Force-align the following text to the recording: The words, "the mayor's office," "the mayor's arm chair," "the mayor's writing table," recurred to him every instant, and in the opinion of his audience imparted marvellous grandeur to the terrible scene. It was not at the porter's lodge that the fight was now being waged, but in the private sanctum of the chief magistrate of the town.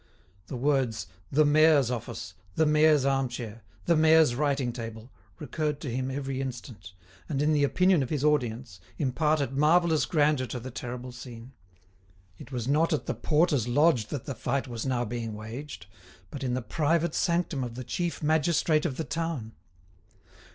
The 0.47 0.57
words, 0.57 1.05
"the 1.31 1.45
mayor's 1.45 1.91
office," 1.91 2.33
"the 2.55 2.65
mayor's 2.65 3.05
arm 3.05 3.29
chair," 3.29 3.61
"the 3.85 3.95
mayor's 3.95 4.33
writing 4.33 4.73
table," 4.73 5.11
recurred 5.37 5.79
to 5.81 5.91
him 5.91 6.09
every 6.09 6.41
instant, 6.41 6.93
and 7.29 7.39
in 7.39 7.53
the 7.53 7.63
opinion 7.63 8.01
of 8.01 8.09
his 8.09 8.23
audience 8.23 8.79
imparted 8.97 9.51
marvellous 9.51 10.05
grandeur 10.07 10.47
to 10.47 10.59
the 10.59 10.71
terrible 10.71 11.11
scene. 11.11 11.51
It 12.39 12.51
was 12.51 12.67
not 12.67 12.93
at 12.93 13.05
the 13.05 13.13
porter's 13.13 13.67
lodge 13.67 14.07
that 14.07 14.25
the 14.25 14.33
fight 14.33 14.67
was 14.67 14.87
now 14.87 15.05
being 15.05 15.35
waged, 15.35 15.85
but 16.31 16.43
in 16.43 16.55
the 16.55 16.63
private 16.63 17.13
sanctum 17.13 17.63
of 17.63 17.75
the 17.75 17.83
chief 17.83 18.23
magistrate 18.23 18.87
of 18.87 18.97
the 18.97 19.03
town. 19.03 19.51